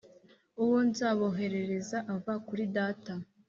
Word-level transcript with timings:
uwo 0.63 0.77
nzaboherereza, 0.89 1.97
ava 2.15 2.33
kuri 2.47 2.63
Data, 2.77 3.13